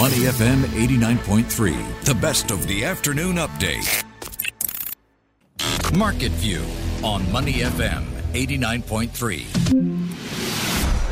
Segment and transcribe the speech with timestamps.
[0.00, 4.02] Money FM 89.3, the best of the afternoon update.
[5.94, 6.64] Market View
[7.04, 10.29] on Money FM 89.3.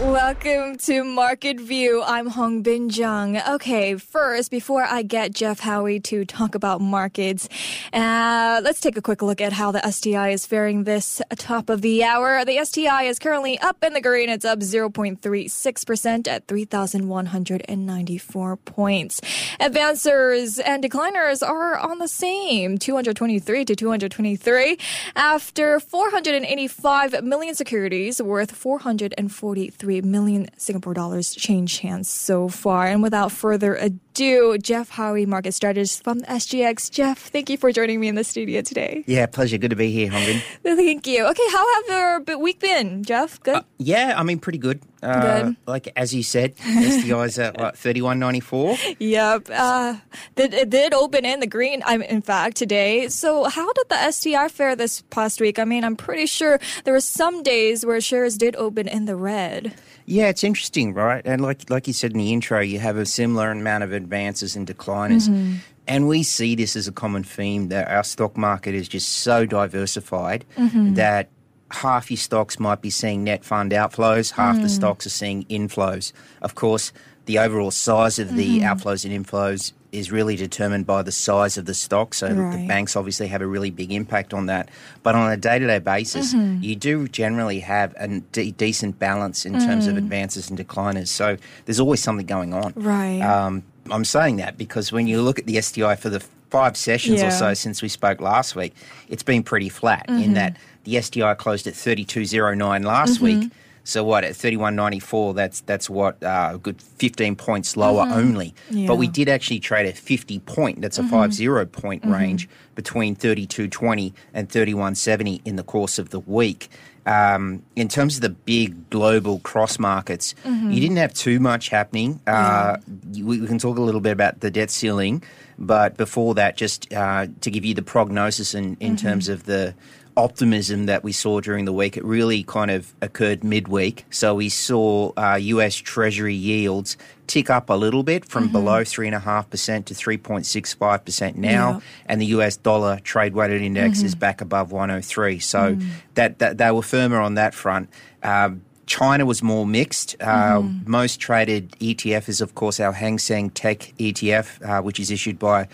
[0.00, 2.04] Welcome to Market View.
[2.06, 3.44] I'm Hongbin Jeong.
[3.54, 7.48] Okay, first, before I get Geoff Howie to talk about markets,
[7.92, 11.82] uh, let's take a quick look at how the STI is faring this top of
[11.82, 12.44] the hour.
[12.44, 14.28] The STI is currently up in the green.
[14.28, 19.20] It's up 0.36% at 3,194 points.
[19.60, 24.78] Advancers and decliners are on the same, 223 to 223,
[25.16, 32.86] after 485 million securities worth 443 3 million Singapore dollars change hands so far.
[32.86, 36.90] And without further ado, Geoff Howie, market strategist from SGX.
[36.90, 39.02] Geoff, thank you for joining me in the studio today.
[39.06, 39.56] Yeah, pleasure.
[39.56, 40.42] Good to be here, Hongbin.
[40.62, 41.24] thank you.
[41.24, 43.42] Okay, how have your week been, Geoff?
[43.42, 43.56] Good?
[43.56, 44.82] Uh, yeah, I mean, pretty good.
[45.02, 45.56] Uh, good.
[45.66, 48.76] Like as you said, STI's at what thirty one ninety four.
[48.98, 49.48] Yep.
[49.52, 49.96] Uh,
[50.36, 51.82] it did open in the green.
[51.86, 53.08] I'm in fact today.
[53.08, 55.58] So how did the STI fare this past week?
[55.58, 59.14] I mean, I'm pretty sure there were some days where shares did open in the
[59.14, 59.74] red.
[60.08, 61.20] Yeah, it's interesting, right?
[61.26, 64.56] And like like you said in the intro, you have a similar amount of advances
[64.56, 65.28] and decliners.
[65.28, 65.56] Mm-hmm.
[65.86, 69.44] And we see this as a common theme that our stock market is just so
[69.44, 70.94] diversified mm-hmm.
[70.94, 71.28] that
[71.70, 74.62] half your stocks might be seeing net fund outflows, half mm.
[74.62, 76.12] the stocks are seeing inflows.
[76.40, 76.90] Of course,
[77.26, 78.66] the overall size of the mm-hmm.
[78.66, 82.14] outflows and inflows is really determined by the size of the stock.
[82.14, 82.56] So right.
[82.56, 84.68] the banks obviously have a really big impact on that.
[85.02, 86.62] But on a day to day basis, mm-hmm.
[86.62, 89.64] you do generally have a de- decent balance in mm.
[89.64, 89.98] terms of mm.
[89.98, 91.08] advances and decliners.
[91.08, 92.72] So there's always something going on.
[92.76, 93.20] Right.
[93.20, 97.20] Um, I'm saying that because when you look at the STI for the five sessions
[97.20, 97.28] yeah.
[97.28, 98.74] or so since we spoke last week,
[99.08, 100.22] it's been pretty flat mm-hmm.
[100.22, 103.24] in that the STI closed at 32.09 last mm-hmm.
[103.24, 103.52] week
[103.88, 105.32] so what at thirty one ninety four?
[105.32, 108.18] That's that's what uh, a good fifteen points lower mm-hmm.
[108.18, 108.54] only.
[108.68, 108.86] Yeah.
[108.86, 110.82] But we did actually trade a fifty point.
[110.82, 111.10] That's a mm-hmm.
[111.10, 112.12] five zero point mm-hmm.
[112.12, 116.68] range between thirty two twenty and thirty one seventy in the course of the week.
[117.06, 120.70] Um, in terms of the big global cross markets, mm-hmm.
[120.70, 122.20] you didn't have too much happening.
[122.26, 122.76] Uh,
[123.12, 123.24] yeah.
[123.24, 125.22] we, we, can talk a little bit about the debt ceiling,
[125.58, 129.06] but before that, just uh, to give you the prognosis in, in mm-hmm.
[129.06, 129.74] terms of the
[130.18, 134.04] optimism that we saw during the week, it really kind of occurred midweek.
[134.10, 136.96] So we saw uh, US Treasury yields
[137.28, 138.52] tick up a little bit from mm-hmm.
[138.52, 141.80] below 3.5% to 3.65% now.
[142.06, 144.06] And the US dollar trade weighted index mm-hmm.
[144.06, 145.38] is back above 103.
[145.38, 145.88] So mm.
[146.14, 147.88] that, that they were firmer on that front.
[148.22, 150.16] Um, China was more mixed.
[150.18, 150.90] Uh, mm-hmm.
[150.90, 155.38] Most traded ETF is, of course, our Hang Seng Tech ETF, uh, which is issued
[155.38, 155.68] by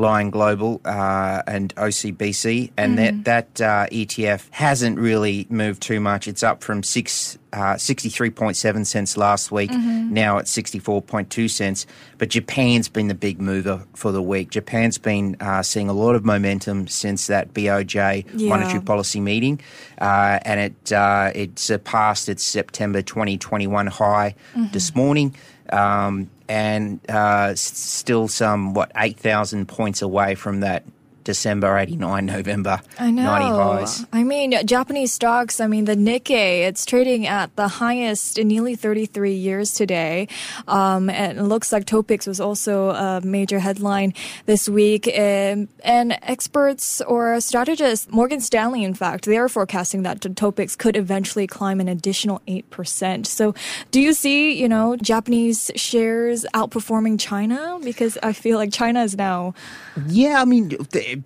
[0.00, 3.24] Lion Global uh, and OCBC, and mm.
[3.24, 6.26] that that uh, ETF hasn't really moved too much.
[6.26, 7.36] It's up from six.
[7.52, 10.14] Uh, 63.7 cents last week, mm-hmm.
[10.14, 11.84] now at 64.2 cents.
[12.16, 14.50] But Japan's been the big mover for the week.
[14.50, 18.48] Japan's been uh, seeing a lot of momentum since that BOJ yeah.
[18.48, 19.60] monetary policy meeting,
[20.00, 24.70] uh, and it uh, it surpassed its September 2021 high mm-hmm.
[24.70, 25.34] this morning.
[25.72, 30.84] Um, and uh, still some what eight thousand points away from that
[31.30, 33.22] December 89, November I know.
[33.22, 34.06] 90 highs.
[34.12, 38.74] I mean, Japanese stocks, I mean, the Nikkei, it's trading at the highest in nearly
[38.74, 40.26] 33 years today.
[40.66, 44.12] Um, and it looks like Topix was also a major headline
[44.46, 45.06] this week.
[45.06, 50.96] Um, and experts or strategists, Morgan Stanley, in fact, they are forecasting that Topix could
[50.96, 53.24] eventually climb an additional 8%.
[53.24, 53.54] So
[53.92, 57.78] do you see, you know, Japanese shares outperforming China?
[57.84, 59.54] Because I feel like China is now.
[60.08, 60.76] Yeah, I mean,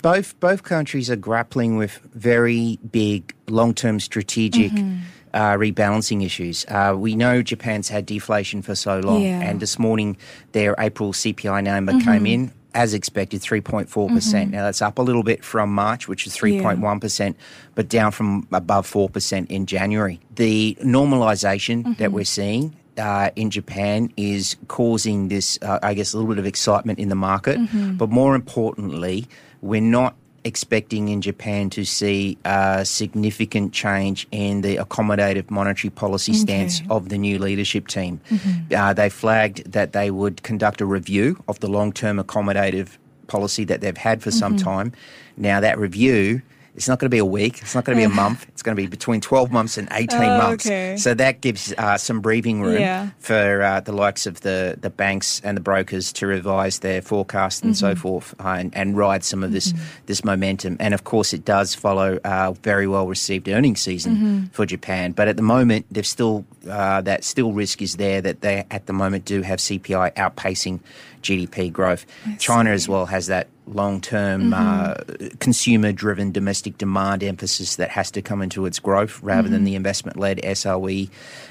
[0.02, 4.72] both both countries are grappling with very big long term strategic.
[4.72, 4.98] Mm-hmm.
[5.32, 6.64] Uh, rebalancing issues.
[6.68, 9.40] Uh, we know Japan's had deflation for so long, yeah.
[9.40, 10.16] and this morning
[10.52, 12.08] their April CPI number mm-hmm.
[12.08, 13.88] came in as expected, 3.4%.
[13.88, 14.50] Mm-hmm.
[14.50, 17.32] Now, that's up a little bit from March, which is 3.1%, yeah.
[17.74, 20.20] but down from above 4% in January.
[20.34, 21.92] The normalization mm-hmm.
[21.94, 26.38] that we're seeing uh, in Japan is causing this, uh, I guess, a little bit
[26.38, 27.58] of excitement in the market.
[27.58, 27.96] Mm-hmm.
[27.96, 29.26] But more importantly,
[29.62, 30.14] we're not
[30.44, 36.38] expecting in Japan to see a significant change in the accommodative monetary policy okay.
[36.38, 38.20] stance of the new leadership team.
[38.30, 38.74] Mm-hmm.
[38.74, 43.64] Uh, they flagged that they would conduct a review of the long term accommodative policy
[43.64, 44.38] that they've had for mm-hmm.
[44.38, 44.92] some time.
[45.36, 46.42] Now, that review
[46.76, 47.62] It's not going to be a week.
[47.62, 48.46] It's not going to be a month.
[48.48, 50.66] It's going to be between 12 months and 18 Oh, months.
[50.66, 50.96] okay.
[50.96, 53.10] So that gives uh, some breathing room Yeah.
[53.20, 57.62] for uh, the likes of the, the banks and the brokers to revise their forecast
[57.62, 57.94] and Mm-hmm.
[57.94, 59.72] so forth uh, and, and ride some of this
[60.06, 60.76] this momentum.
[60.80, 64.44] And of course, it does follow uh, very well received earnings season Mm-hmm.
[64.46, 65.12] for Japan.
[65.12, 68.86] But at the moment, there's still uh, that still risk is there that they at
[68.86, 70.80] the moment do have CPI outpacing
[71.22, 72.04] GDP growth.
[72.38, 74.94] China as well has that long term uh,
[75.40, 79.74] consumer driven domestic demand emphasis that has to come into its growth rather than the
[79.74, 81.06] investment led SOE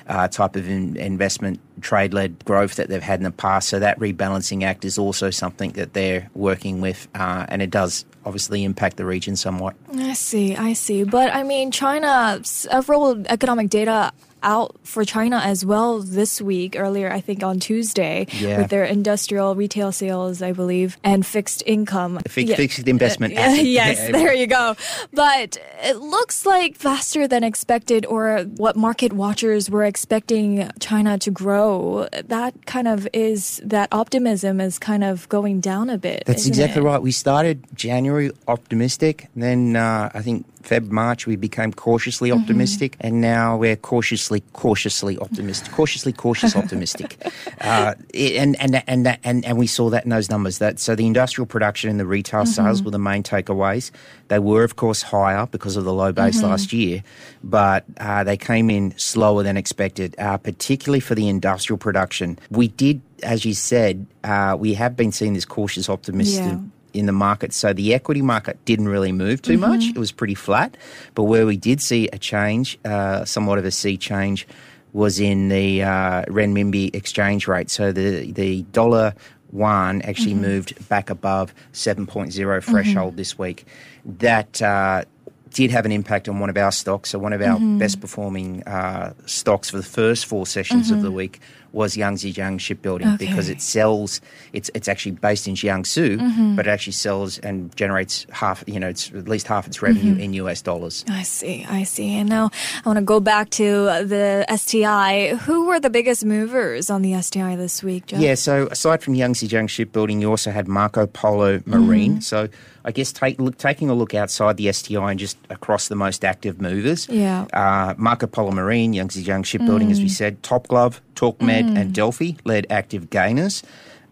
[0.07, 3.69] uh, type of in- investment trade led growth that they've had in the past.
[3.69, 8.05] So that rebalancing act is also something that they're working with, uh, and it does
[8.25, 9.75] obviously impact the region somewhat.
[9.95, 11.03] I see, I see.
[11.03, 14.11] But I mean, China, several economic data
[14.45, 18.57] out for China as well this week, earlier, I think on Tuesday, Yeah.
[18.59, 22.19] with their industrial retail sales, I believe, and fixed income.
[22.27, 22.57] Fi- Yeah.
[22.57, 24.11] Fixed investment Uh, yes, Yeah.
[24.11, 24.75] there you go.
[25.13, 31.31] But it looks like faster than expected, or what market watchers were expecting China to
[31.31, 31.62] grow.
[31.63, 36.24] That kind of is that optimism is kind of going down a bit.
[36.25, 36.86] That's exactly it?
[36.86, 37.01] right.
[37.01, 42.42] We started January optimistic, then uh, I think Feb March we became cautiously Mm-hmm.
[42.42, 47.18] optimistic, and now we're cautiously cautiously optimistic, cautiously cautious optimistic.
[47.62, 50.57] Uh, and, and and and and and we saw that in those numbers.
[50.57, 52.51] That so the industrial production and the retail Mm-hmm.
[52.51, 53.92] sales were the main takeaways.
[54.27, 56.48] They were of course higher because of the low base Mm-hmm.
[56.48, 57.04] last year,
[57.44, 62.38] but uh, they came in slower than expected, uh, particularly for the industrial production.
[62.50, 66.72] We did, as you said, uh, we have been seeing this cautious optimism.
[66.94, 67.54] In the market.
[67.54, 69.84] So the equity market didn't really move too much.
[69.90, 70.78] It was pretty flat.
[71.16, 74.48] But where we did see a change, uh, somewhat of a sea change,
[74.94, 77.72] was in the uh, renminbi exchange rate.
[77.72, 79.16] So the, the dollar
[79.51, 83.66] yuan actually moved back above 7.0 threshold this week.
[84.06, 85.06] That uh,
[85.50, 87.12] did have an impact on one of our stocks.
[87.12, 91.12] So one of our best performing uh, stocks for the first four sessions of the
[91.12, 91.40] week
[91.73, 94.21] was Yangzijiang Shipbuilding because it sells.
[94.53, 98.63] It's it's actually based in Jiangsu, but it actually sells and generates half.
[98.67, 101.03] You know, it's at least half its revenue in US dollars.
[101.09, 102.15] I see, I see.
[102.15, 102.51] And now
[102.85, 105.35] I want to go back to the STI.
[105.35, 108.21] Who were the biggest movers on the STI this week, Geoff?
[108.21, 108.35] Yeah.
[108.35, 112.13] So aside from Yangzijiang Shipbuilding, you also had Marco Polo Marine.
[112.13, 112.19] Mm-hmm.
[112.21, 112.49] So
[112.85, 116.25] I guess take, look, taking a look outside the STI and just across the most
[116.25, 117.07] active movers.
[117.09, 117.45] Yeah.
[117.53, 120.09] Uh, Marco Polo Marine, Yangzijiang Shipbuilding, as we Mm.
[120.12, 123.63] said, Top Glove, Torquemed, and Delfi led active gainers.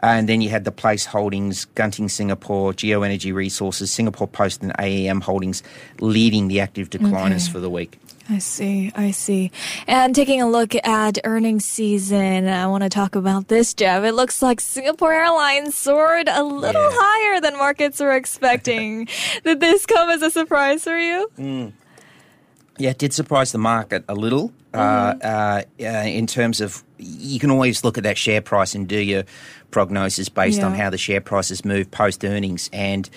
[0.04, 4.72] And then you had the place holdings, Genting Singapore, Geo Energy Resources, Singapore Post, and
[4.80, 5.62] AEM holdings
[6.00, 7.52] leading the active decliners Okay.
[7.52, 8.00] for the week.
[8.30, 9.52] I see, I see.
[9.88, 14.04] And taking a look at earnings season, I want to talk about this, Geoff.
[14.06, 16.90] It looks like Singapore Airlines soared a little Yeah.
[16.94, 19.08] higher than markets were expecting.
[19.44, 21.30] Did this come as a surprise for you?
[22.78, 27.40] Yeah, it did surprise the market a little uh, uh, uh, in terms of you
[27.40, 29.24] can always look at that share price and do your
[29.72, 33.10] prognosis based on how the share prices move post earnings and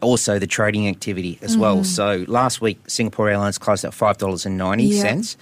[0.00, 1.76] also the trading activity as well.
[1.76, 1.84] Mm-hmm.
[1.84, 5.36] So last week, Singapore Airlines closed at five dollars and ninety cents,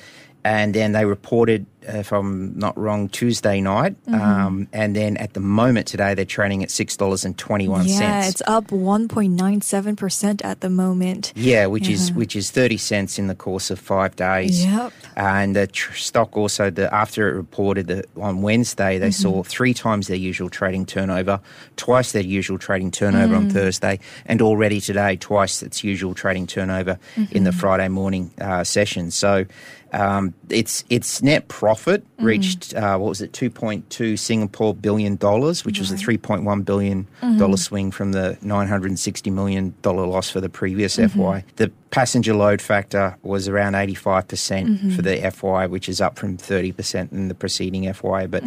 [0.44, 5.40] and then they reported, if I'm not wrong, Tuesday night, um, and then at the
[5.40, 8.00] moment today they're trading at six dollars and twenty one cents.
[8.00, 11.32] Yeah, it's up 1.97% at the moment.
[11.34, 14.64] Yeah, which is which is thirty cents in the course of five days.
[14.64, 14.92] Yep.
[15.16, 19.74] And the tr- stock also, the after it reported that on Wednesday, they saw three
[19.74, 21.40] times their usual trading turnover,
[21.76, 26.98] twice their usual trading turnover on Thursday, and already today twice its usual trading turnover
[27.30, 29.10] in the Friday morning uh, session.
[29.10, 29.46] So.
[29.92, 32.24] Um, its its net profit Mm.
[32.24, 36.18] reached uh, what was it, two point two Singapore billion dollars, which was a three
[36.18, 37.38] point one billion mm-hmm.
[37.38, 41.20] dollar swing from the nine hundred and sixty million dollar loss for the previous mm-hmm.
[41.20, 41.44] FY.
[41.56, 44.90] The passenger load factor was around eighty five percent mm-hmm.
[44.90, 48.26] for the FY, which is up from thirty percent in the preceding FY.
[48.26, 48.42] But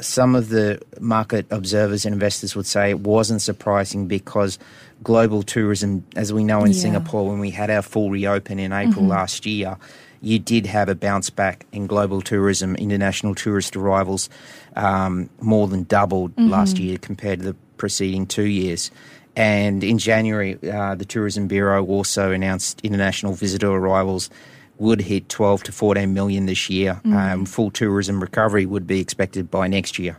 [0.00, 4.58] some of the market observers and investors would say it wasn't surprising because
[5.02, 6.80] global tourism, as we know in Yeah.
[6.80, 9.76] Singapore, when we had our full reopen in April last year,
[10.20, 12.74] you did have a bounce back in global tourism.
[12.76, 14.28] International tourist arrivals
[14.74, 18.90] um, more than doubled last year compared to the preceding two years.
[19.36, 24.30] And in January, uh, the Tourism Bureau also announced international visitor arrivals
[24.78, 27.00] would hit 12 to 14 million this year.
[27.04, 30.16] Um, full tourism recovery would be expected by next year.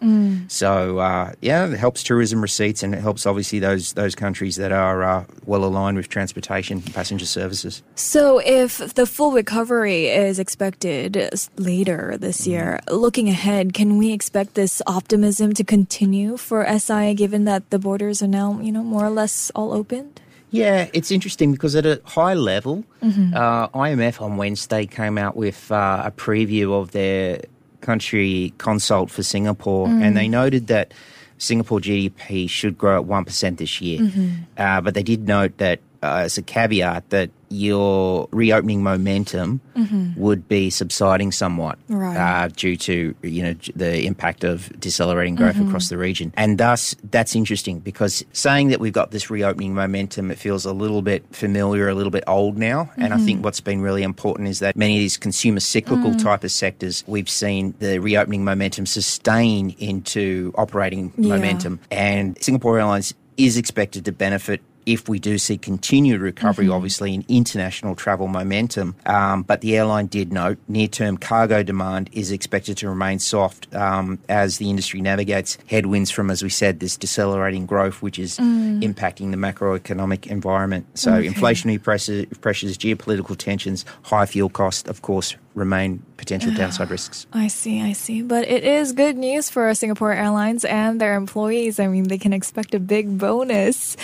[0.48, 4.72] So, uh, yeah, it helps tourism receipts and it helps obviously those those countries that
[4.72, 7.84] are uh, well aligned with transportation and passenger services.
[7.96, 14.56] So, if the full recovery is expected later this year, looking ahead, can we expect
[14.56, 19.06] this optimism to continue for SI given that the borders are now, you know, more
[19.06, 20.22] or less all opened?
[20.50, 23.34] Yeah, it's interesting because at a high level, mm-hmm.
[23.36, 27.42] uh, IMF on Wednesday came out with uh, a preview of their
[27.82, 30.01] country consult for Singapore, mm.
[30.01, 30.94] and they noted that
[31.38, 34.00] Singapore GDP should grow at 1% this year.
[34.00, 34.30] Mm-hmm.
[34.58, 40.20] Uh, but they did note that uh, as a caveat that your reopening momentum mm-hmm.
[40.20, 42.18] would be subsiding somewhat right.
[42.18, 45.68] uh, due to you know the impact of decelerating growth mm-hmm.
[45.68, 50.32] across the region, and thus that's interesting because saying that we've got this reopening momentum,
[50.32, 52.84] it feels a little bit familiar, a little bit old now.
[52.84, 53.04] Mm-hmm.
[53.04, 53.44] And I think mm-hmm.
[53.44, 56.22] what's been really important is that many of these consumer cyclical mm.
[56.22, 61.30] type of sectors, we've seen the reopening momentum sustain into operating yeah.
[61.30, 66.74] momentum, and Singapore Airlines is expected to benefit if we do see continued recovery, mm-hmm.
[66.74, 68.96] obviously, in international travel momentum.
[69.06, 73.74] Um, but the airline did note near term cargo demand is expected to remain soft
[73.75, 78.38] um, as the industry navigates headwinds from, as we said, this decelerating growth, which is
[78.38, 78.82] mm.
[78.82, 80.88] impacting the macroeconomic environment.
[80.98, 81.27] So, okay.
[81.27, 87.26] inflationary pressures, pressures, geopolitical tensions, high fuel costs, of course, remain potential downside risks.
[87.34, 88.22] I see, I see.
[88.22, 91.80] But it is good news for Singapore Airlines and their employees.
[91.80, 93.98] I mean, they can expect a big bonus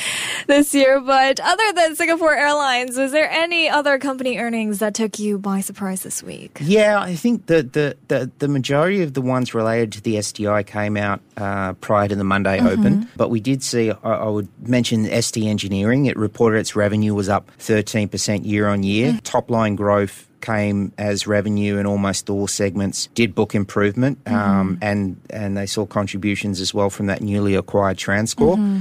[0.48, 1.00] this year.
[1.00, 5.62] But other than Singapore Airlines, was there any other company earnings that took you by
[5.62, 6.60] surprise this week?
[6.62, 10.64] Yeah, I think the the, the, the majority of the ones related to the STI
[10.64, 12.68] came out uh, prior to the Monday mm-hmm.
[12.68, 13.10] open.
[13.16, 16.06] But we did see, I, I, would mention ST Engineering.
[16.06, 19.14] It reported its revenue was up 13% year on year.
[19.14, 19.22] Mm.
[19.24, 24.36] Top line growth came as revenue in almost all segments did book improvement, mm-hmm.
[24.36, 28.58] um, and and they saw contributions as well from that newly acquired TransCore.
[28.58, 28.80] Mm-hmm.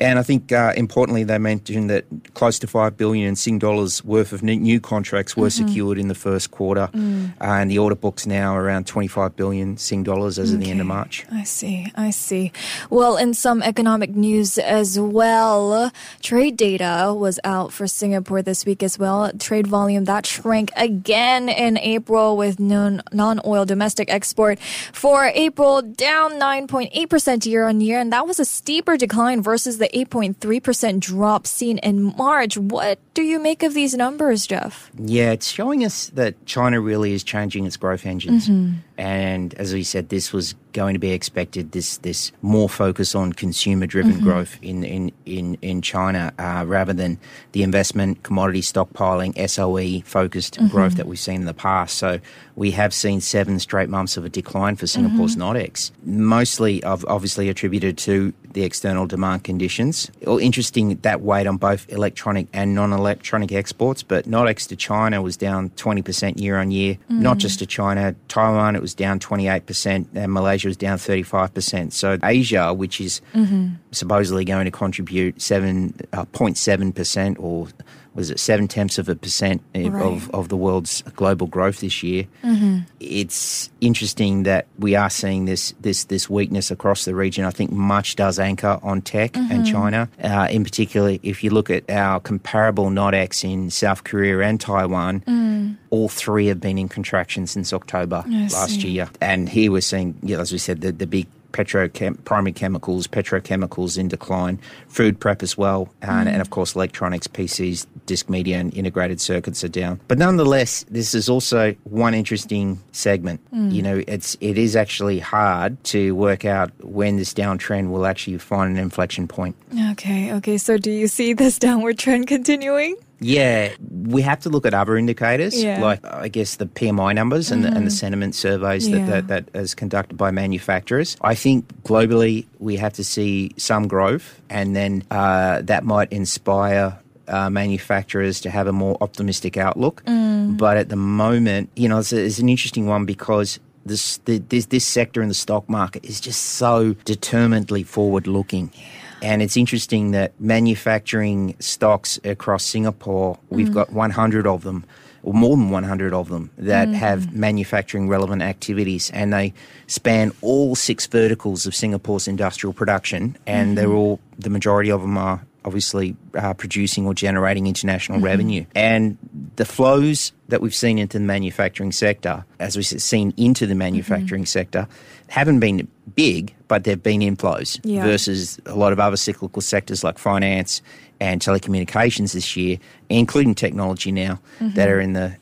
[0.00, 4.04] And I think uh, importantly, they mentioned that close to five billion in Sing dollars
[4.04, 5.68] worth of new contracts were mm-hmm.
[5.68, 7.30] secured in the first quarter, mm.
[7.40, 10.56] uh, and the order book's now around twenty five billion Sing dollars as okay.
[10.56, 11.24] of the end of March.
[11.30, 12.52] I see, I see.
[12.90, 18.82] Well, in some economic news as well, trade data was out for Singapore this week
[18.82, 19.30] as well.
[19.38, 23.02] Trade volume that shrank again in April with non
[23.44, 24.58] oil domestic export
[24.92, 28.96] for April down nine point eight percent year on year, and that was a steeper
[28.96, 32.56] decline versus the the 8.3% drop seen in March.
[32.56, 34.90] What do you make of these numbers, Geoff?
[34.98, 38.48] Yeah, it's showing us that China really is changing its growth engines.
[38.48, 38.78] Mm-hmm.
[38.96, 41.72] And as we said, this was going to be expected.
[41.72, 44.24] This this more focus on consumer driven mm-hmm.
[44.24, 47.18] growth in in in in China uh, rather than
[47.52, 50.68] the investment commodity stockpiling SOE focused mm-hmm.
[50.68, 51.96] growth that we've seen in the past.
[51.96, 52.20] So
[52.56, 55.56] we have seen seven straight months of a decline for Singapore's mm-hmm.
[55.56, 60.10] NODX, mostly obviously attributed to the external demand conditions.
[60.22, 65.36] Well, interesting that weight on both electronic and non-electronic exports, but NODX to China was
[65.36, 66.96] down 20% year on year.
[67.08, 67.40] Not mm.
[67.40, 71.90] just to China, Taiwan it was down 28%, and Malaysia was down 35%.
[71.92, 73.76] So Asia, which is mm-hmm.
[73.92, 77.68] supposedly going to contribute 7.7% uh, or
[78.14, 79.92] was it seven tenths of a percent right.
[79.92, 82.26] of, of the world's global growth this year.
[82.42, 82.80] Mm-hmm.
[83.00, 87.44] It's interesting that we are seeing this this this weakness across the region.
[87.44, 89.52] I think much does anchor on tech mm-hmm.
[89.52, 90.08] and China.
[90.22, 95.20] Uh, in particular, if you look at our comparable NODX in South Korea and Taiwan,
[95.20, 95.76] mm.
[95.90, 98.90] all three have been in contraction since October I last see.
[98.90, 99.08] year.
[99.20, 103.96] And here we're seeing, yeah, as we said, the, the big petrochem- primary chemicals, petrochemicals
[103.96, 104.58] in decline,
[104.88, 106.32] food prep as well, and, mm.
[106.32, 110.00] and of course electronics, PCs, disk media, and integrated circuits are down.
[110.08, 113.40] But nonetheless, this is also one interesting segment.
[113.54, 113.72] Mm.
[113.72, 118.38] You know, it's it is actually hard to work out when this downtrend will actually
[118.38, 119.56] find an inflection point.
[119.92, 120.58] Okay, okay.
[120.58, 122.96] So do you see this downward trend continuing?
[123.20, 125.80] Yeah, we have to look at other indicators, yeah.
[125.80, 127.70] like I guess the PMI numbers and, mm-hmm.
[127.70, 127.96] the, and the mm-hmm.
[127.96, 129.06] sentiment surveys yeah.
[129.06, 131.16] that, that, that is conducted by manufacturers.
[131.20, 136.98] I think globally we have to see some growth, and then uh, that might inspire
[137.28, 140.02] uh, manufacturers to have a more optimistic outlook.
[140.04, 140.58] Mm.
[140.58, 144.38] But at the moment, you know, it's, a, it's an interesting one because this, the,
[144.38, 148.72] this this sector in the stock market is just so determinedly forward looking.
[148.74, 148.84] Yeah.
[149.22, 153.74] And it's interesting that manufacturing stocks across Singapore, we've mm.
[153.74, 154.84] got 100 of them,
[155.22, 156.94] or more than 100 of them, that mm.
[156.94, 159.10] have manufacturing relevant activities.
[159.10, 159.54] And they
[159.86, 163.36] span all six verticals of Singapore's industrial production.
[163.46, 163.76] And mm.
[163.76, 168.26] they're all, the majority of them are obviously uh, producing or generating international mm-hmm.
[168.26, 168.66] revenue.
[168.74, 169.16] And
[169.56, 174.42] the flows that we've seen into the manufacturing sector, as we've seen into the manufacturing
[174.42, 174.46] mm-hmm.
[174.46, 174.86] sector,
[175.28, 178.04] haven't been big, but they've been inflows yeah.
[178.04, 180.82] versus a lot of other cyclical sectors like finance
[181.20, 182.78] and telecommunications this year,
[183.08, 184.74] including technology now, mm-hmm.
[184.74, 185.36] that are in the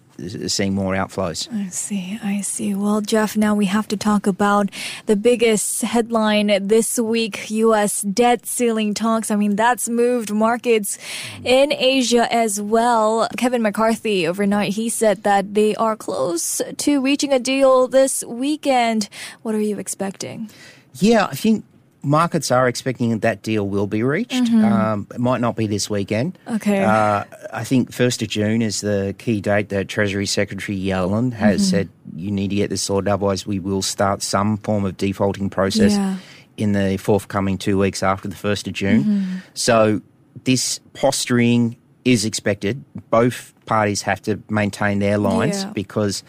[0.49, 1.52] seeing more outflows.
[1.52, 2.75] I see, I see.
[2.75, 4.71] Well, Geoff, now we have to talk about
[5.07, 8.02] the biggest headline this week U.S.
[8.02, 9.31] debt ceiling talks.
[9.31, 10.99] I mean, that's moved markets
[11.45, 13.29] in Asia as well.
[13.37, 19.09] Kevin McCarthy overnight, he said that they are close to reaching a deal this weekend.
[19.43, 20.50] What are you expecting?
[20.95, 21.64] Yeah, I think
[22.02, 24.32] markets are expecting that deal will be reached.
[24.32, 24.64] Mm-hmm.
[24.64, 26.38] Um, it might not be this weekend.
[26.49, 26.82] Okay.
[26.82, 31.62] Uh, I think 1st of June is the key date that Treasury Secretary Yellen has
[31.62, 31.71] mm-hmm.
[31.71, 35.50] said you need to get this sorted, otherwise, we will start some form of defaulting
[35.50, 36.16] process yeah.
[36.56, 39.04] in the forthcoming two weeks after the 1st of June.
[39.04, 39.37] Mm-hmm.
[39.54, 40.00] So,
[40.44, 42.85] this posturing is expected.
[43.11, 45.71] Both parties have to maintain their lines yeah.
[45.73, 46.25] because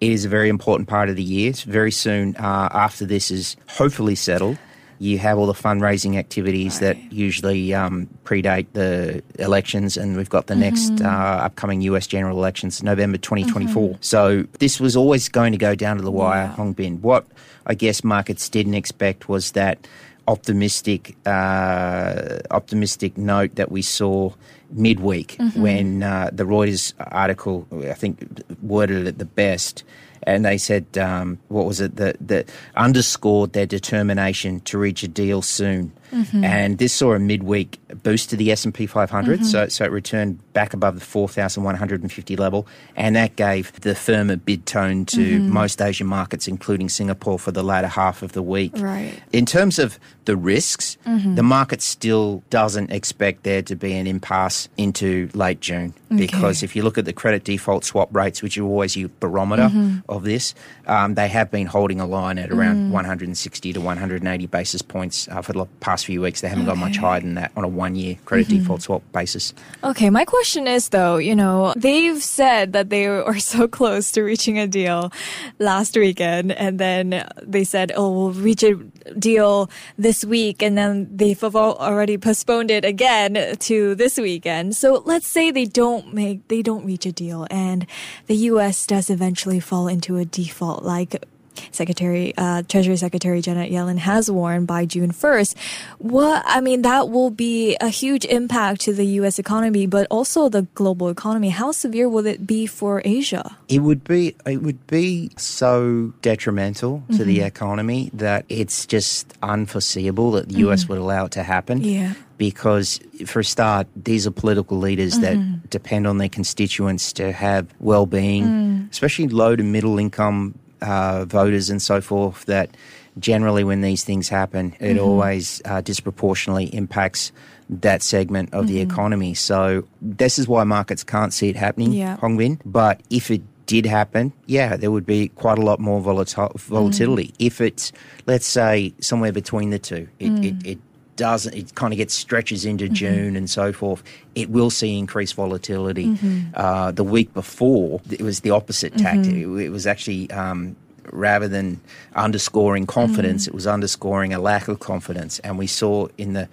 [0.00, 1.50] it is a very important part of the year.
[1.50, 4.58] It's Very soon uh, after this is hopefully settled,
[4.98, 6.94] you have all the fundraising activities right.
[6.94, 10.62] that usually um, predate the elections, and we've got the mm-hmm.
[10.62, 11.06] next uh,
[11.44, 13.88] upcoming US general elections, November 2024.
[13.88, 13.96] Mm-hmm.
[14.00, 16.56] So this was always going to go down to the wire, yeah.
[16.56, 17.00] Hongbin.
[17.00, 17.26] What
[17.66, 19.86] I guess markets didn't expect was that
[20.28, 24.32] optimistic uh, optimistic note that we saw
[24.70, 25.62] midweek mm-hmm.
[25.62, 28.26] when uh, the Reuters article, I think,
[28.62, 29.84] worded it the best
[30.26, 35.08] and they said, um, what was it, that, that underscored their determination to reach a
[35.08, 35.92] deal soon.
[36.12, 36.44] Mm-hmm.
[36.44, 39.44] And this saw a midweek boost to the S&P 500, mm-hmm.
[39.44, 44.66] so, so it returned back above the 4,150 level, and that gave the firmer bid
[44.66, 45.50] tone to mm-hmm.
[45.52, 48.72] most Asian markets, including Singapore, for the latter half of the week.
[48.76, 49.20] Right.
[49.32, 51.34] In terms of the risks, mm-hmm.
[51.34, 56.16] the market still doesn't expect there to be an impasse into late June, okay.
[56.16, 59.68] because if you look at the credit default swap rates, which are always your barometer
[59.68, 59.98] mm-hmm.
[60.16, 60.54] Of this,
[60.86, 62.90] um, they have been holding a line at around mm.
[62.90, 66.40] 160 to 180 basis points uh, for the past few weeks.
[66.40, 66.72] They haven't okay.
[66.72, 68.58] gone much higher than that on a one year credit mm-hmm.
[68.58, 69.54] default swap basis.
[69.84, 74.22] Okay, my question is though, you know, they've said that they are so close to
[74.22, 75.12] reaching a deal
[75.58, 78.78] last weekend, and then they said, oh, we'll reach a
[79.18, 84.76] deal this week, and then they've already postponed it again to this weekend.
[84.76, 87.86] So let's say they don't make, they don't reach a deal, and
[88.26, 88.86] the U.S.
[88.86, 91.24] does eventually fall into a default, like
[91.72, 95.56] Secretary, uh, Treasury Secretary Janet Yellen has warned by June 1st.
[95.98, 99.38] What, I mean, that will be a huge impact to the U.S.
[99.38, 101.50] economy, but also the global economy.
[101.50, 103.56] How severe will it be for Asia?
[103.68, 107.24] It would be, it would be so detrimental to mm-hmm.
[107.24, 110.84] the economy that it's just unforeseeable that the U.S.
[110.84, 110.92] Mm-hmm.
[110.92, 111.82] would allow it to happen.
[111.82, 115.52] Yeah because for a start, these are political leaders mm-hmm.
[115.62, 118.90] that depend on their constituents to have well-being, mm.
[118.90, 122.76] especially low to middle income uh, voters and so forth that
[123.18, 125.04] generally when these things happen, it mm-hmm.
[125.04, 127.32] always uh, disproportionately impacts
[127.68, 128.74] that segment of mm-hmm.
[128.74, 129.34] the economy.
[129.34, 132.16] So this is why markets can't see it happening, yeah.
[132.18, 132.60] Hongbin.
[132.64, 137.28] But if it did happen, yeah, there would be quite a lot more volatil- volatility.
[137.28, 137.34] Mm.
[137.38, 137.92] If it's,
[138.26, 140.44] let's say, somewhere between the two, it, mm.
[140.44, 140.78] it, it
[141.16, 142.94] doesn't, it kind of gets stretches into mm-hmm.
[142.94, 144.02] June and so forth,
[144.34, 146.06] it will see increased volatility.
[146.06, 146.50] Mm-hmm.
[146.54, 149.04] Uh, the week before, it was the opposite mm-hmm.
[149.04, 149.34] tactic.
[149.34, 150.30] It, was actually.
[150.30, 150.76] Um,
[151.12, 151.80] rather than
[152.16, 153.48] underscoring confidence, mm.
[153.48, 156.48] it was underscoring a lack of confidence, and we saw in the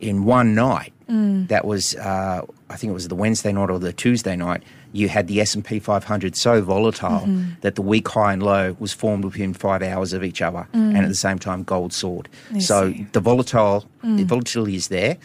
[0.00, 1.46] in one night mm.
[1.48, 5.08] that was uh, I think it was the Wednesday night or the Tuesday night you
[5.08, 7.50] had the S&P 500 so volatile mm-hmm.
[7.60, 10.96] that the week high and low was formed within five hours of each other, mm.
[10.96, 12.28] and at the same time gold soared.
[12.54, 13.06] I so see.
[13.12, 14.16] the volatile mm.
[14.16, 15.18] the volatility is there.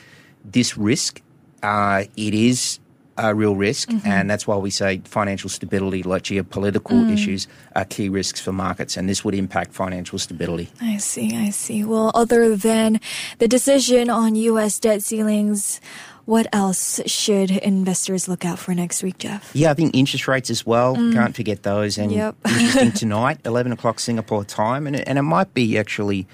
[0.43, 1.21] This risk,
[1.62, 2.79] uh, it is
[3.17, 4.08] a real risk, mm-hmm.
[4.08, 7.13] and that's why we say financial stability, like geopolitical mm.
[7.13, 10.69] issues, are key risks for markets, and this would impact financial stability.
[10.82, 11.84] I see, I see.
[11.84, 12.99] Well, other than
[13.38, 14.80] the decision on U.S.
[14.80, 15.80] debt ceilings,
[16.26, 19.52] what else should investors look out for next week, Geoff?
[19.54, 20.95] Yeah, I think interest rates as well.
[20.95, 21.13] Mm.
[21.13, 21.97] Can't forget those.
[21.97, 22.36] And yep.
[22.45, 24.88] interesting tonight, 11 o'clock Singapore time.
[24.88, 26.26] And it, and it might be actually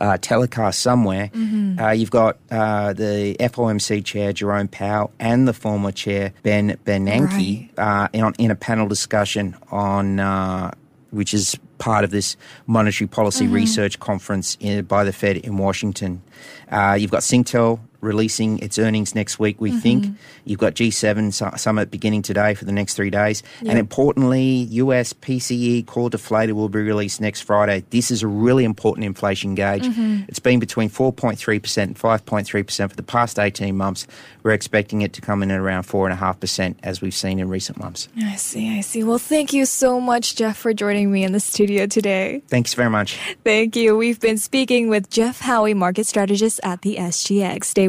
[0.00, 1.30] uh, telecast somewhere.
[1.34, 1.78] Mm-hmm.
[1.78, 7.70] Uh, you've got uh, the FOMC chair, Jerome Powell, and the former chair, Ben Bernanke,
[7.76, 8.04] right.
[8.04, 10.70] Uh, in, in, a panel discussion on uh,
[11.10, 12.36] which is part of this
[12.66, 13.54] monetary policy mm-hmm.
[13.54, 16.22] research conference in, by the Fed in Washington.
[16.70, 19.78] Uh, you've got Singtel releasing its earnings next week, we mm-hmm.
[19.80, 20.18] think.
[20.44, 23.42] You've got G7 summit beginning today for the next three days.
[23.60, 23.70] Yep.
[23.70, 27.84] And importantly, US PCE core deflator will be released next Friday.
[27.90, 29.84] This is a really important inflation gauge.
[29.84, 30.24] Mm-hmm.
[30.28, 34.06] It's been between 4.3% and 5.3% for the past 18 months.
[34.42, 38.08] We're expecting it to come in at around 4.5% as we've seen in recent months.
[38.18, 39.04] I see, I see.
[39.04, 42.42] Well, thank you so much, Geoff, for joining me in the studio today.
[42.48, 43.18] Thanks very much.
[43.44, 43.96] Thank you.
[43.96, 47.64] We've been speaking with Geoff Howie, market strategist at the SGX.
[47.64, 47.88] Stay